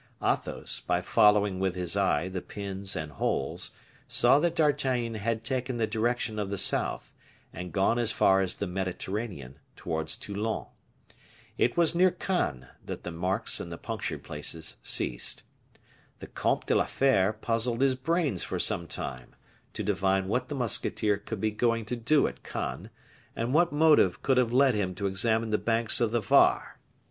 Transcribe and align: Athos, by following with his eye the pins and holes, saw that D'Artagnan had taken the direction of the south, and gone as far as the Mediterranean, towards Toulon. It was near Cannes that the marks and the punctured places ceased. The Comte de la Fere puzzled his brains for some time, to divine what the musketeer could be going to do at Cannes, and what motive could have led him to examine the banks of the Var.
Athos, 0.23 0.79
by 0.79 0.99
following 0.99 1.59
with 1.59 1.75
his 1.75 1.95
eye 1.95 2.27
the 2.27 2.41
pins 2.41 2.95
and 2.95 3.11
holes, 3.11 3.69
saw 4.07 4.39
that 4.39 4.55
D'Artagnan 4.55 5.13
had 5.13 5.43
taken 5.43 5.77
the 5.77 5.85
direction 5.85 6.39
of 6.39 6.49
the 6.49 6.57
south, 6.57 7.13
and 7.53 7.71
gone 7.71 7.99
as 7.99 8.11
far 8.11 8.41
as 8.41 8.55
the 8.55 8.65
Mediterranean, 8.65 9.59
towards 9.75 10.15
Toulon. 10.15 10.65
It 11.59 11.77
was 11.77 11.93
near 11.93 12.09
Cannes 12.09 12.65
that 12.83 13.03
the 13.03 13.11
marks 13.11 13.59
and 13.59 13.71
the 13.71 13.77
punctured 13.77 14.23
places 14.23 14.77
ceased. 14.81 15.43
The 16.17 16.25
Comte 16.25 16.65
de 16.65 16.73
la 16.73 16.85
Fere 16.87 17.31
puzzled 17.31 17.81
his 17.81 17.93
brains 17.93 18.43
for 18.43 18.57
some 18.57 18.87
time, 18.87 19.35
to 19.75 19.83
divine 19.83 20.27
what 20.27 20.47
the 20.47 20.55
musketeer 20.55 21.17
could 21.19 21.39
be 21.39 21.51
going 21.51 21.85
to 21.85 21.95
do 21.95 22.25
at 22.27 22.41
Cannes, 22.43 22.89
and 23.35 23.53
what 23.53 23.71
motive 23.71 24.23
could 24.23 24.37
have 24.37 24.51
led 24.51 24.73
him 24.73 24.95
to 24.95 25.05
examine 25.05 25.51
the 25.51 25.59
banks 25.59 26.01
of 26.01 26.09
the 26.11 26.21
Var. 26.21 26.79